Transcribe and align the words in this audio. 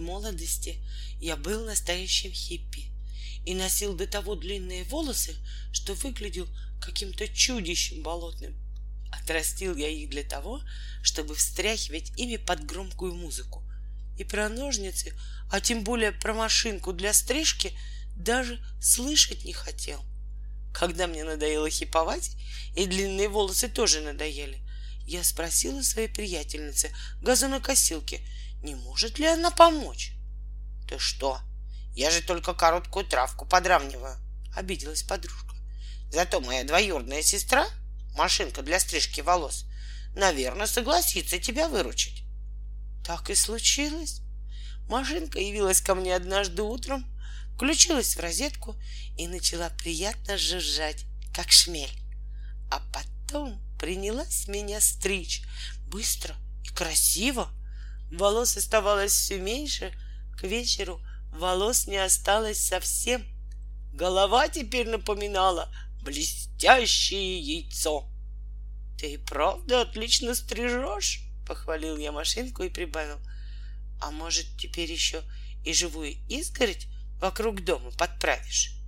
в 0.00 0.02
молодости 0.02 0.82
я 1.20 1.36
был 1.36 1.66
настоящим 1.66 2.32
хиппи 2.32 2.90
и 3.44 3.54
носил 3.54 3.94
до 3.94 4.06
того 4.06 4.34
длинные 4.34 4.84
волосы, 4.84 5.36
что 5.72 5.94
выглядел 5.94 6.48
каким-то 6.80 7.28
чудищем 7.28 8.02
болотным. 8.02 8.54
Отрастил 9.12 9.76
я 9.76 9.88
их 9.88 10.08
для 10.08 10.22
того, 10.22 10.62
чтобы 11.02 11.34
встряхивать 11.34 12.12
ими 12.18 12.36
под 12.36 12.64
громкую 12.64 13.14
музыку. 13.14 13.62
И 14.18 14.24
про 14.24 14.48
ножницы, 14.48 15.14
а 15.50 15.60
тем 15.60 15.84
более 15.84 16.12
про 16.12 16.32
машинку 16.32 16.92
для 16.92 17.12
стрижки 17.12 17.72
даже 18.16 18.58
слышать 18.80 19.44
не 19.44 19.52
хотел. 19.52 20.02
Когда 20.72 21.06
мне 21.06 21.24
надоело 21.24 21.68
хиповать, 21.68 22.36
и 22.76 22.86
длинные 22.86 23.28
волосы 23.28 23.68
тоже 23.68 24.00
надоели, 24.00 24.60
я 25.06 25.24
спросила 25.24 25.82
своей 25.82 26.08
приятельницы, 26.08 26.90
газонокосилки, 27.20 28.20
не 28.62 28.74
может 28.74 29.18
ли 29.18 29.26
она 29.26 29.50
помочь. 29.50 30.12
Ты 30.88 30.98
что? 30.98 31.40
Я 31.94 32.10
же 32.10 32.22
только 32.22 32.54
короткую 32.54 33.04
травку 33.04 33.46
подравниваю, 33.46 34.16
обиделась 34.54 35.02
подружка. 35.02 35.54
Зато 36.10 36.40
моя 36.40 36.64
двоюродная 36.64 37.22
сестра, 37.22 37.66
машинка 38.16 38.62
для 38.62 38.80
стрижки 38.80 39.20
волос, 39.20 39.66
наверное, 40.14 40.66
согласится 40.66 41.38
тебя 41.38 41.68
выручить. 41.68 42.24
Так 43.04 43.30
и 43.30 43.34
случилось. 43.34 44.22
Машинка 44.88 45.38
явилась 45.38 45.80
ко 45.80 45.94
мне 45.94 46.14
однажды 46.14 46.62
утром, 46.62 47.04
включилась 47.54 48.16
в 48.16 48.20
розетку 48.20 48.76
и 49.16 49.28
начала 49.28 49.70
приятно 49.70 50.36
жужжать, 50.36 51.04
как 51.32 51.52
шмель. 51.52 51.90
А 52.70 52.80
потом 52.92 53.60
принялась 53.78 54.48
меня 54.48 54.80
стричь 54.80 55.42
быстро 55.86 56.34
и 56.64 56.68
красиво. 56.68 57.48
Волос 58.10 58.56
оставалось 58.56 59.12
все 59.12 59.38
меньше, 59.38 59.92
к 60.38 60.42
вечеру 60.42 61.00
волос 61.32 61.86
не 61.86 61.96
осталось 61.96 62.60
совсем. 62.60 63.24
Голова 63.92 64.48
теперь 64.48 64.88
напоминала 64.88 65.72
блестящее 66.02 67.38
яйцо. 67.38 68.08
Ты 68.98 69.14
и 69.14 69.16
правда 69.16 69.82
отлично 69.82 70.34
стрижешь, 70.34 71.22
похвалил 71.46 71.96
я 71.96 72.12
машинку 72.12 72.62
и 72.62 72.68
прибавил. 72.68 73.18
А 74.00 74.10
может, 74.10 74.46
теперь 74.58 74.90
еще 74.90 75.22
и 75.64 75.72
живую 75.72 76.14
изгородь 76.28 76.86
вокруг 77.20 77.64
дома 77.64 77.90
подправишь? 77.92 78.79